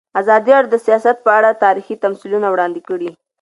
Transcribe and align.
ازادي 0.21 0.51
راډیو 0.55 0.71
د 0.73 0.77
سیاست 0.85 1.17
په 1.25 1.31
اړه 1.37 1.59
تاریخي 1.65 1.95
تمثیلونه 2.03 2.47
وړاندې 2.49 2.81
کړي. 2.89 3.09